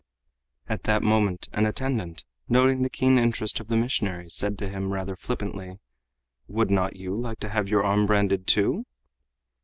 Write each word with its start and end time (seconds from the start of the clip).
At 0.67 0.85
that 0.85 1.03
moment 1.03 1.47
an 1.53 1.67
attendant, 1.67 2.23
noting 2.49 2.81
the 2.81 2.89
keen 2.89 3.19
interest 3.19 3.59
of 3.59 3.67
the 3.67 3.77
missionary, 3.77 4.31
said 4.31 4.57
to 4.57 4.67
him 4.67 4.91
rather 4.91 5.15
flippantly, 5.15 5.77
"Would 6.47 6.71
you 6.71 6.75
not 6.75 6.97
like 6.97 7.39
to 7.41 7.49
have 7.49 7.69
your 7.69 7.83
arm 7.83 8.07
branded, 8.07 8.47
too?" 8.47 8.87